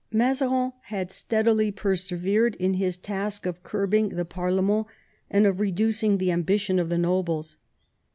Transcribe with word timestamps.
Mazarin 0.11 0.73
had 0.85 1.11
steadily 1.11 1.71
persevered 1.71 2.55
in 2.55 2.73
his 2.73 2.97
task 2.97 3.45
of 3.45 3.61
curbing 3.61 4.09
the 4.09 4.25
pa/rkment 4.25 4.87
and 5.29 5.45
of 5.45 5.59
reducing 5.59 6.17
the 6.17 6.31
ambition 6.31 6.79
of 6.79 6.89
the 6.89 6.97
nobles. 6.97 7.57